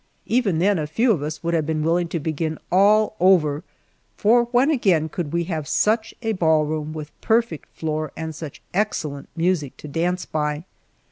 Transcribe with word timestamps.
Even 0.25 0.57
then 0.57 0.79
a 0.79 0.87
few 0.87 1.11
of 1.11 1.21
us 1.21 1.43
would 1.43 1.53
have 1.53 1.67
been 1.67 1.83
willing 1.83 2.07
to 2.07 2.19
begin 2.19 2.57
all 2.71 3.15
over, 3.19 3.63
for 4.17 4.45
when 4.45 4.71
again 4.71 5.07
could 5.07 5.31
we 5.31 5.43
have 5.43 5.67
such 5.67 6.11
a 6.23 6.31
ballroom 6.31 6.91
with 6.91 7.11
perfect 7.21 7.69
floor 7.77 8.11
and 8.17 8.33
such 8.33 8.63
excellent 8.73 9.29
music 9.35 9.77
to 9.77 9.87
dance 9.87 10.25
by? 10.25 10.63